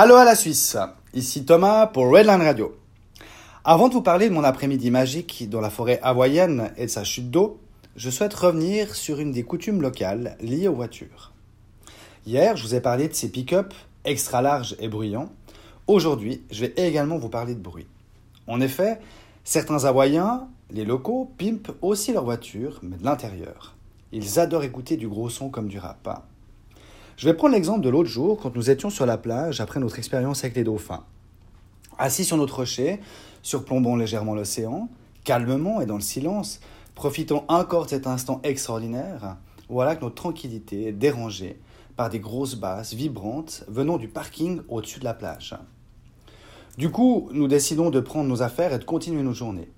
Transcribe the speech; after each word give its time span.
Aloha 0.00 0.24
la 0.24 0.36
Suisse, 0.36 0.76
ici 1.12 1.44
Thomas 1.44 1.88
pour 1.88 2.04
Redline 2.04 2.40
Radio. 2.40 2.78
Avant 3.64 3.88
de 3.88 3.94
vous 3.94 4.00
parler 4.00 4.28
de 4.28 4.32
mon 4.32 4.44
après-midi 4.44 4.92
magique 4.92 5.50
dans 5.50 5.60
la 5.60 5.70
forêt 5.70 5.98
hawaïenne 6.04 6.70
et 6.76 6.84
de 6.84 6.88
sa 6.88 7.02
chute 7.02 7.32
d'eau, 7.32 7.58
je 7.96 8.08
souhaite 8.08 8.32
revenir 8.32 8.94
sur 8.94 9.18
une 9.18 9.32
des 9.32 9.42
coutumes 9.42 9.82
locales 9.82 10.36
liées 10.40 10.68
aux 10.68 10.76
voitures. 10.76 11.32
Hier, 12.28 12.56
je 12.56 12.62
vous 12.62 12.76
ai 12.76 12.80
parlé 12.80 13.08
de 13.08 13.12
ces 13.12 13.28
pick-up 13.28 13.74
extra 14.04 14.40
larges 14.40 14.76
et 14.78 14.86
bruyants. 14.86 15.32
Aujourd'hui, 15.88 16.42
je 16.52 16.66
vais 16.66 16.74
également 16.76 17.18
vous 17.18 17.28
parler 17.28 17.56
de 17.56 17.60
bruit. 17.60 17.88
En 18.46 18.60
effet, 18.60 19.00
certains 19.42 19.84
Hawaïens, 19.84 20.46
les 20.70 20.84
locaux, 20.84 21.32
pimpent 21.38 21.72
aussi 21.82 22.12
leurs 22.12 22.22
voitures, 22.24 22.78
mais 22.84 22.98
de 22.98 23.04
l'intérieur. 23.04 23.74
Ils 24.12 24.38
adorent 24.38 24.62
écouter 24.62 24.96
du 24.96 25.08
gros 25.08 25.28
son 25.28 25.50
comme 25.50 25.66
du 25.66 25.80
rap. 25.80 26.22
Je 27.18 27.24
vais 27.24 27.34
prendre 27.34 27.54
l'exemple 27.54 27.80
de 27.80 27.88
l'autre 27.88 28.08
jour 28.08 28.38
quand 28.40 28.54
nous 28.54 28.70
étions 28.70 28.90
sur 28.90 29.04
la 29.04 29.18
plage 29.18 29.60
après 29.60 29.80
notre 29.80 29.98
expérience 29.98 30.44
avec 30.44 30.54
les 30.54 30.62
dauphins. 30.62 31.02
Assis 31.98 32.24
sur 32.24 32.36
notre 32.36 32.58
rocher, 32.58 33.00
surplombant 33.42 33.96
légèrement 33.96 34.36
l'océan, 34.36 34.88
calmement 35.24 35.80
et 35.80 35.86
dans 35.86 35.96
le 35.96 36.00
silence, 36.00 36.60
profitant 36.94 37.44
encore 37.48 37.86
de 37.86 37.90
cet 37.90 38.06
instant 38.06 38.40
extraordinaire, 38.44 39.36
voilà 39.68 39.96
que 39.96 40.02
notre 40.02 40.14
tranquillité 40.14 40.86
est 40.86 40.92
dérangée 40.92 41.58
par 41.96 42.08
des 42.08 42.20
grosses 42.20 42.54
basses 42.54 42.94
vibrantes 42.94 43.64
venant 43.66 43.96
du 43.96 44.06
parking 44.06 44.60
au-dessus 44.68 45.00
de 45.00 45.04
la 45.04 45.14
plage. 45.14 45.56
Du 46.76 46.92
coup, 46.92 47.30
nous 47.32 47.48
décidons 47.48 47.90
de 47.90 47.98
prendre 47.98 48.28
nos 48.28 48.42
affaires 48.42 48.72
et 48.72 48.78
de 48.78 48.84
continuer 48.84 49.24
nos 49.24 49.32
journées. 49.32 49.72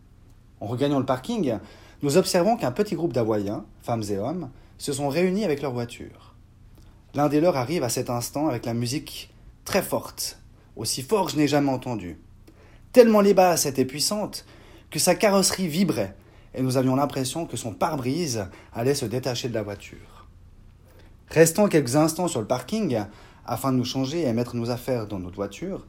En 0.60 0.66
regagnant 0.66 0.98
le 0.98 1.06
parking, 1.06 1.56
nous 2.02 2.18
observons 2.18 2.58
qu'un 2.58 2.70
petit 2.70 2.96
groupe 2.96 3.14
d'Hawaïens, 3.14 3.64
femmes 3.80 4.04
et 4.10 4.18
hommes, 4.18 4.50
se 4.76 4.92
sont 4.92 5.08
réunis 5.08 5.46
avec 5.46 5.62
leur 5.62 5.72
voiture. 5.72 6.29
L'un 7.14 7.28
des 7.28 7.40
leurs 7.40 7.56
arrive 7.56 7.82
à 7.82 7.88
cet 7.88 8.08
instant 8.08 8.48
avec 8.48 8.64
la 8.66 8.74
musique 8.74 9.34
très 9.64 9.82
forte, 9.82 10.38
aussi 10.76 11.02
fort 11.02 11.26
que 11.26 11.32
je 11.32 11.36
n'ai 11.36 11.48
jamais 11.48 11.72
entendu. 11.72 12.18
Tellement 12.92 13.20
les 13.20 13.34
basses 13.34 13.66
étaient 13.66 13.84
puissantes 13.84 14.44
que 14.90 14.98
sa 14.98 15.14
carrosserie 15.14 15.68
vibrait 15.68 16.14
et 16.54 16.62
nous 16.62 16.76
avions 16.76 16.96
l'impression 16.96 17.46
que 17.46 17.56
son 17.56 17.72
pare-brise 17.72 18.46
allait 18.72 18.94
se 18.94 19.06
détacher 19.06 19.48
de 19.48 19.54
la 19.54 19.62
voiture. 19.62 20.26
Restant 21.28 21.68
quelques 21.68 21.96
instants 21.96 22.28
sur 22.28 22.40
le 22.40 22.46
parking 22.46 23.02
afin 23.46 23.72
de 23.72 23.76
nous 23.76 23.84
changer 23.84 24.22
et 24.22 24.32
mettre 24.32 24.56
nos 24.56 24.70
affaires 24.70 25.06
dans 25.06 25.18
notre 25.18 25.36
voiture, 25.36 25.86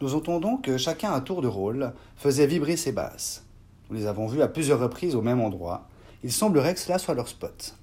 nous 0.00 0.14
entendons 0.14 0.56
que 0.56 0.78
chacun 0.78 1.12
à 1.12 1.20
tour 1.20 1.42
de 1.42 1.48
rôle 1.48 1.92
faisait 2.16 2.46
vibrer 2.46 2.76
ses 2.76 2.92
basses. 2.92 3.44
Nous 3.88 3.96
les 3.96 4.06
avons 4.06 4.26
vus 4.26 4.42
à 4.42 4.48
plusieurs 4.48 4.80
reprises 4.80 5.14
au 5.14 5.22
même 5.22 5.40
endroit. 5.40 5.88
Il 6.24 6.32
semblerait 6.32 6.74
que 6.74 6.80
cela 6.80 6.98
soit 6.98 7.14
leur 7.14 7.28
spot. 7.28 7.74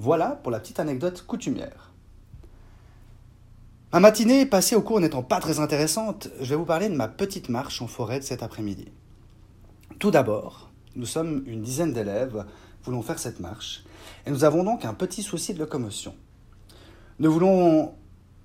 Voilà 0.00 0.38
pour 0.44 0.52
la 0.52 0.60
petite 0.60 0.78
anecdote 0.78 1.24
coutumière. 1.26 1.92
Ma 3.92 3.98
matinée 3.98 4.46
passée 4.46 4.76
au 4.76 4.80
cours 4.80 5.00
n'étant 5.00 5.24
pas 5.24 5.40
très 5.40 5.58
intéressante, 5.58 6.28
je 6.40 6.50
vais 6.50 6.54
vous 6.54 6.64
parler 6.64 6.88
de 6.88 6.94
ma 6.94 7.08
petite 7.08 7.48
marche 7.48 7.82
en 7.82 7.88
forêt 7.88 8.20
de 8.20 8.24
cet 8.24 8.44
après-midi. 8.44 8.92
Tout 9.98 10.12
d'abord, 10.12 10.70
nous 10.94 11.04
sommes 11.04 11.42
une 11.48 11.62
dizaine 11.62 11.92
d'élèves 11.92 12.44
voulons 12.84 13.02
faire 13.02 13.18
cette 13.18 13.40
marche, 13.40 13.82
et 14.24 14.30
nous 14.30 14.44
avons 14.44 14.62
donc 14.62 14.84
un 14.84 14.94
petit 14.94 15.24
souci 15.24 15.52
de 15.52 15.58
locomotion. 15.58 16.14
Ne 17.18 17.26
voulons 17.26 17.92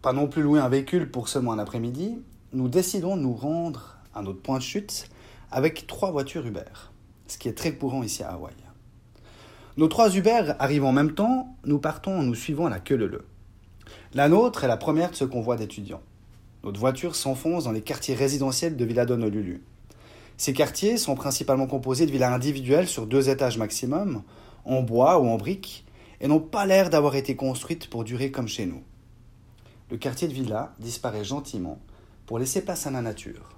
pas 0.01 0.11
non 0.11 0.27
plus 0.27 0.41
louer 0.41 0.59
un 0.59 0.69
véhicule 0.69 1.11
pour 1.11 1.29
seulement 1.29 1.53
un 1.53 1.59
après-midi, 1.59 2.17
nous 2.51 2.67
décidons 2.67 3.15
de 3.15 3.21
nous 3.21 3.35
rendre 3.35 3.99
à 4.15 4.23
notre 4.23 4.41
point 4.41 4.57
de 4.57 4.63
chute 4.63 5.07
avec 5.51 5.85
trois 5.85 6.09
voitures 6.09 6.47
Uber, 6.47 6.89
ce 7.27 7.37
qui 7.37 7.47
est 7.47 7.53
très 7.53 7.75
courant 7.75 8.01
ici 8.01 8.23
à 8.23 8.31
Hawaï. 8.31 8.53
Nos 9.75 9.87
trois 9.87 10.15
Uber 10.15 10.53
arrivent 10.59 10.85
en 10.85 10.91
même 10.91 11.15
temps, 11.15 11.57
nous 11.65 11.79
partons 11.79 12.19
en 12.19 12.21
nous 12.21 12.35
suivant 12.35 12.67
à 12.67 12.69
la 12.69 12.79
queue 12.79 12.95
leu. 12.95 13.25
La 14.13 14.29
nôtre 14.29 14.63
est 14.63 14.67
la 14.67 14.77
première 14.77 15.09
de 15.09 15.15
ce 15.15 15.25
convoi 15.25 15.55
d'étudiants. 15.55 16.03
Notre 16.63 16.79
voiture 16.79 17.15
s'enfonce 17.15 17.63
dans 17.63 17.71
les 17.71 17.81
quartiers 17.81 18.13
résidentiels 18.13 18.77
de 18.77 18.85
Villa 18.85 19.07
d'Honolulu. 19.07 19.63
Ces 20.37 20.53
quartiers 20.53 20.97
sont 20.97 21.15
principalement 21.15 21.65
composés 21.65 22.05
de 22.05 22.11
villas 22.11 22.31
individuelles 22.31 22.87
sur 22.87 23.07
deux 23.07 23.29
étages 23.29 23.57
maximum, 23.57 24.21
en 24.63 24.83
bois 24.83 25.17
ou 25.17 25.27
en 25.27 25.37
briques, 25.37 25.85
et 26.21 26.27
n'ont 26.27 26.39
pas 26.39 26.67
l'air 26.67 26.91
d'avoir 26.91 27.15
été 27.15 27.35
construites 27.35 27.89
pour 27.89 28.03
durer 28.03 28.29
comme 28.29 28.47
chez 28.47 28.67
nous. 28.67 28.83
Le 29.89 29.97
quartier 29.97 30.27
de 30.27 30.33
Villa 30.33 30.75
disparaît 30.77 31.23
gentiment 31.23 31.79
pour 32.27 32.37
laisser 32.37 32.61
place 32.61 32.85
à 32.85 32.91
la 32.91 33.01
nature. 33.01 33.49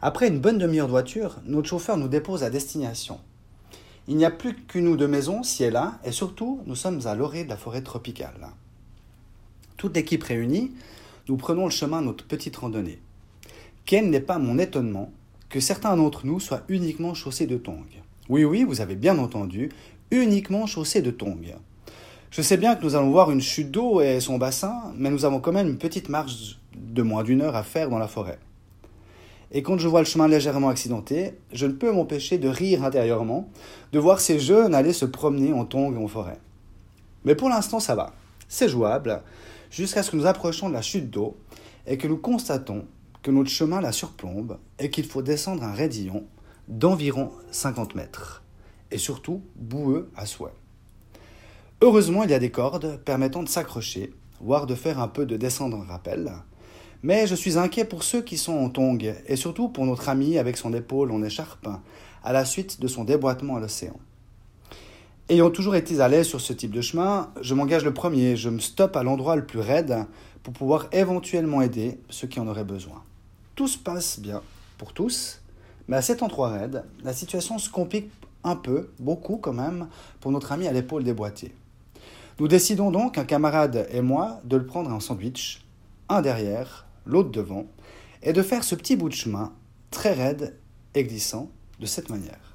Après 0.00 0.28
une 0.28 0.38
bonne 0.38 0.58
demi-heure 0.58 0.86
de 0.86 0.92
voiture, 0.92 1.40
notre 1.44 1.68
chauffeur 1.68 1.96
nous 1.96 2.06
dépose 2.06 2.44
à 2.44 2.50
destination. 2.50 3.18
Il 4.08 4.16
n'y 4.16 4.24
a 4.24 4.30
plus 4.30 4.54
qu'une 4.54 4.88
ou 4.88 4.96
deux 4.96 5.08
maisons, 5.08 5.42
ci 5.42 5.64
et 5.64 5.70
là, 5.70 5.98
et 6.04 6.12
surtout, 6.12 6.60
nous 6.66 6.76
sommes 6.76 7.00
à 7.06 7.14
l'orée 7.14 7.44
de 7.44 7.48
la 7.48 7.56
forêt 7.56 7.82
tropicale. 7.82 8.48
Toute 9.76 9.96
l'équipe 9.96 10.22
réunie, 10.22 10.72
nous 11.28 11.36
prenons 11.36 11.64
le 11.64 11.70
chemin 11.70 12.00
de 12.00 12.06
notre 12.06 12.24
petite 12.24 12.56
randonnée. 12.56 13.00
Quel 13.84 14.10
n'est 14.10 14.20
pas 14.20 14.38
mon 14.38 14.58
étonnement 14.58 15.12
que 15.48 15.60
certains 15.60 15.96
d'entre 15.96 16.26
nous 16.26 16.40
soient 16.40 16.62
uniquement 16.68 17.14
chaussés 17.14 17.46
de 17.46 17.56
tongs. 17.56 17.82
Oui, 18.28 18.44
oui, 18.44 18.64
vous 18.64 18.80
avez 18.80 18.96
bien 18.96 19.18
entendu, 19.18 19.70
uniquement 20.10 20.66
chaussés 20.66 21.02
de 21.02 21.10
tongs. 21.10 21.36
Je 22.30 22.42
sais 22.42 22.56
bien 22.56 22.74
que 22.74 22.84
nous 22.84 22.96
allons 22.96 23.10
voir 23.10 23.30
une 23.30 23.40
chute 23.40 23.70
d'eau 23.70 24.00
et 24.00 24.20
son 24.20 24.38
bassin, 24.38 24.92
mais 24.96 25.10
nous 25.10 25.24
avons 25.24 25.40
quand 25.40 25.52
même 25.52 25.68
une 25.68 25.78
petite 25.78 26.08
marche 26.08 26.58
de 26.76 27.02
moins 27.02 27.22
d'une 27.22 27.42
heure 27.42 27.56
à 27.56 27.62
faire 27.62 27.88
dans 27.88 27.98
la 27.98 28.08
forêt. 28.08 28.38
Et 29.56 29.62
quand 29.62 29.78
je 29.78 29.88
vois 29.88 30.00
le 30.00 30.06
chemin 30.06 30.28
légèrement 30.28 30.68
accidenté, 30.68 31.32
je 31.50 31.64
ne 31.64 31.72
peux 31.72 31.90
m'empêcher 31.90 32.36
de 32.36 32.46
rire 32.46 32.84
intérieurement, 32.84 33.48
de 33.92 33.98
voir 33.98 34.20
ces 34.20 34.38
jeunes 34.38 34.74
aller 34.74 34.92
se 34.92 35.06
promener 35.06 35.54
en 35.54 35.64
tongs 35.64 35.96
en 35.96 36.06
forêt. 36.08 36.38
Mais 37.24 37.34
pour 37.34 37.48
l'instant, 37.48 37.80
ça 37.80 37.94
va. 37.94 38.12
C'est 38.48 38.68
jouable, 38.68 39.22
jusqu'à 39.70 40.02
ce 40.02 40.10
que 40.10 40.18
nous 40.18 40.26
approchions 40.26 40.68
de 40.68 40.74
la 40.74 40.82
chute 40.82 41.08
d'eau 41.08 41.38
et 41.86 41.96
que 41.96 42.06
nous 42.06 42.18
constatons 42.18 42.84
que 43.22 43.30
notre 43.30 43.48
chemin 43.48 43.80
la 43.80 43.92
surplombe 43.92 44.58
et 44.78 44.90
qu'il 44.90 45.06
faut 45.06 45.22
descendre 45.22 45.64
un 45.64 45.72
raidillon 45.72 46.26
d'environ 46.68 47.32
50 47.50 47.94
mètres, 47.94 48.42
et 48.90 48.98
surtout 48.98 49.40
boueux 49.54 50.10
à 50.16 50.26
souhait. 50.26 50.52
Heureusement, 51.80 52.24
il 52.24 52.30
y 52.30 52.34
a 52.34 52.38
des 52.38 52.50
cordes 52.50 53.00
permettant 53.06 53.42
de 53.42 53.48
s'accrocher, 53.48 54.12
voire 54.38 54.66
de 54.66 54.74
faire 54.74 55.00
un 55.00 55.08
peu 55.08 55.24
de 55.24 55.38
descendre 55.38 55.78
en 55.78 55.84
rappel, 55.84 56.30
mais 57.02 57.26
je 57.26 57.34
suis 57.34 57.58
inquiet 57.58 57.84
pour 57.84 58.02
ceux 58.02 58.22
qui 58.22 58.38
sont 58.38 58.54
en 58.54 58.68
tongs, 58.68 59.14
et 59.26 59.36
surtout 59.36 59.68
pour 59.68 59.86
notre 59.86 60.08
ami 60.08 60.38
avec 60.38 60.56
son 60.56 60.72
épaule 60.72 61.12
en 61.12 61.22
écharpe, 61.22 61.68
à 62.24 62.32
la 62.32 62.44
suite 62.44 62.80
de 62.80 62.88
son 62.88 63.04
déboîtement 63.04 63.56
à 63.56 63.60
l'océan. 63.60 63.96
Ayant 65.28 65.50
toujours 65.50 65.74
été 65.74 66.00
à 66.00 66.08
l'aise 66.08 66.26
sur 66.26 66.40
ce 66.40 66.52
type 66.52 66.70
de 66.70 66.80
chemin, 66.80 67.32
je 67.40 67.54
m'engage 67.54 67.84
le 67.84 67.92
premier, 67.92 68.36
je 68.36 68.48
me 68.48 68.60
stoppe 68.60 68.96
à 68.96 69.02
l'endroit 69.02 69.34
le 69.34 69.44
plus 69.44 69.58
raide 69.58 70.06
pour 70.42 70.52
pouvoir 70.52 70.86
éventuellement 70.92 71.62
aider 71.62 71.98
ceux 72.10 72.28
qui 72.28 72.38
en 72.38 72.46
auraient 72.46 72.62
besoin. 72.62 73.02
Tout 73.56 73.66
se 73.66 73.76
passe 73.76 74.20
bien 74.20 74.42
pour 74.78 74.92
tous, 74.92 75.40
mais 75.88 75.96
à 75.96 76.02
cet 76.02 76.22
endroit 76.22 76.50
raide, 76.50 76.84
la 77.02 77.12
situation 77.12 77.58
se 77.58 77.68
complique 77.70 78.10
un 78.44 78.54
peu, 78.54 78.90
beaucoup 79.00 79.38
quand 79.38 79.52
même, 79.52 79.88
pour 80.20 80.30
notre 80.30 80.52
ami 80.52 80.68
à 80.68 80.72
l'épaule 80.72 81.02
déboîtée. 81.02 81.52
Nous 82.38 82.46
décidons 82.46 82.90
donc, 82.90 83.18
un 83.18 83.24
camarade 83.24 83.88
et 83.90 84.02
moi, 84.02 84.40
de 84.44 84.56
le 84.56 84.66
prendre 84.66 84.92
en 84.92 85.00
sandwich, 85.00 85.65
un 86.08 86.22
derrière, 86.22 86.86
l'autre 87.04 87.30
devant, 87.30 87.66
et 88.22 88.32
de 88.32 88.42
faire 88.42 88.64
ce 88.64 88.74
petit 88.74 88.96
bout 88.96 89.08
de 89.08 89.14
chemin, 89.14 89.52
très 89.90 90.12
raide 90.12 90.56
et 90.94 91.04
glissant, 91.04 91.50
de 91.80 91.86
cette 91.86 92.10
manière. 92.10 92.54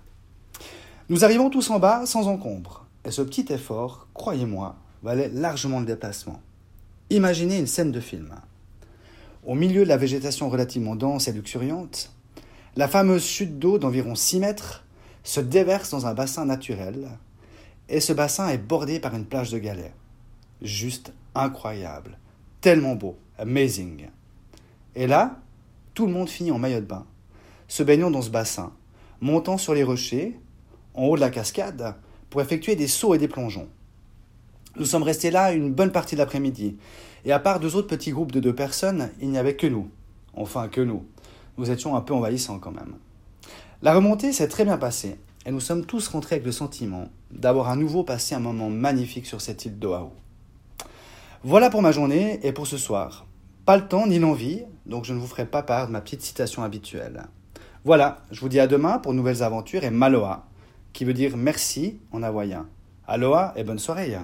Nous 1.09 1.23
arrivons 1.23 1.49
tous 1.49 1.69
en 1.69 1.79
bas 1.79 2.05
sans 2.05 2.27
encombre, 2.27 2.85
et 3.05 3.11
ce 3.11 3.21
petit 3.21 3.45
effort, 3.49 4.07
croyez-moi, 4.13 4.75
valait 5.03 5.29
largement 5.29 5.79
le 5.79 5.85
déplacement. 5.85 6.41
Imaginez 7.09 7.59
une 7.59 7.67
scène 7.67 7.91
de 7.91 7.99
film. 7.99 8.33
Au 9.45 9.55
milieu 9.55 9.83
de 9.83 9.89
la 9.89 9.97
végétation 9.97 10.49
relativement 10.49 10.95
dense 10.95 11.27
et 11.27 11.33
luxuriante, 11.33 12.11
la 12.75 12.87
fameuse 12.87 13.25
chute 13.25 13.59
d'eau 13.59 13.77
d'environ 13.77 14.15
6 14.15 14.39
mètres 14.39 14.85
se 15.23 15.39
déverse 15.39 15.89
dans 15.89 16.05
un 16.05 16.13
bassin 16.13 16.45
naturel, 16.45 17.09
et 17.89 17.99
ce 17.99 18.13
bassin 18.13 18.47
est 18.49 18.57
bordé 18.57 18.99
par 18.99 19.15
une 19.15 19.25
plage 19.25 19.51
de 19.51 19.57
galets. 19.57 19.93
Juste 20.61 21.11
incroyable, 21.35 22.17
tellement 22.61 22.95
beau, 22.95 23.17
amazing. 23.37 24.07
Et 24.95 25.07
là, 25.07 25.39
tout 25.93 26.05
le 26.05 26.13
monde 26.13 26.29
finit 26.29 26.51
en 26.51 26.59
maillot 26.59 26.79
de 26.79 26.85
bain, 26.85 27.05
se 27.67 27.83
baignant 27.83 28.11
dans 28.11 28.21
ce 28.21 28.29
bassin, 28.29 28.71
montant 29.19 29.57
sur 29.57 29.73
les 29.73 29.83
rochers, 29.83 30.39
en 30.93 31.05
haut 31.05 31.15
de 31.15 31.21
la 31.21 31.29
cascade 31.29 31.95
pour 32.29 32.41
effectuer 32.41 32.75
des 32.75 32.87
sauts 32.87 33.15
et 33.15 33.17
des 33.17 33.27
plongeons. 33.27 33.67
Nous 34.77 34.85
sommes 34.85 35.03
restés 35.03 35.31
là 35.31 35.51
une 35.51 35.73
bonne 35.73 35.91
partie 35.91 36.15
de 36.15 36.19
l'après-midi, 36.19 36.77
et 37.25 37.31
à 37.31 37.39
part 37.39 37.59
deux 37.59 37.75
autres 37.75 37.87
petits 37.87 38.11
groupes 38.11 38.31
de 38.31 38.39
deux 38.39 38.55
personnes, 38.55 39.09
il 39.19 39.29
n'y 39.29 39.37
avait 39.37 39.55
que 39.55 39.67
nous. 39.67 39.89
Enfin, 40.33 40.69
que 40.69 40.81
nous. 40.81 41.05
Nous 41.57 41.71
étions 41.71 41.95
un 41.95 42.01
peu 42.01 42.13
envahissants 42.13 42.59
quand 42.59 42.71
même. 42.71 42.95
La 43.81 43.93
remontée 43.93 44.31
s'est 44.31 44.47
très 44.47 44.63
bien 44.63 44.77
passée, 44.77 45.17
et 45.45 45.51
nous 45.51 45.59
sommes 45.59 45.85
tous 45.85 46.07
rentrés 46.07 46.35
avec 46.35 46.45
le 46.45 46.51
sentiment 46.51 47.09
d'avoir 47.31 47.69
à 47.69 47.75
nouveau 47.75 48.03
passé 48.03 48.35
un 48.35 48.39
moment 48.39 48.69
magnifique 48.69 49.25
sur 49.25 49.41
cette 49.41 49.65
île 49.65 49.77
d'Oahu. 49.77 50.09
Voilà 51.43 51.71
pour 51.71 51.81
ma 51.81 51.91
journée 51.91 52.39
et 52.43 52.51
pour 52.51 52.67
ce 52.67 52.77
soir. 52.77 53.25
Pas 53.65 53.75
le 53.75 53.87
temps 53.87 54.05
ni 54.05 54.19
l'envie, 54.19 54.61
donc 54.85 55.05
je 55.05 55.13
ne 55.13 55.17
vous 55.17 55.25
ferai 55.25 55.47
pas 55.47 55.63
part 55.63 55.87
de 55.87 55.91
ma 55.91 55.99
petite 55.99 56.21
citation 56.21 56.61
habituelle. 56.61 57.23
Voilà, 57.83 58.21
je 58.29 58.39
vous 58.41 58.49
dis 58.49 58.59
à 58.59 58.67
demain 58.67 58.99
pour 58.99 59.15
nouvelles 59.15 59.41
aventures 59.41 59.83
et 59.83 59.89
maloa 59.89 60.45
qui 60.93 61.03
veut 61.03 61.15
dire 61.15 61.37
merci 61.37 61.99
en 62.11 62.21
hawaïen. 62.21 62.67
Aloha 63.07 63.53
et 63.55 63.63
bonne 63.63 63.79
soirée. 63.79 64.15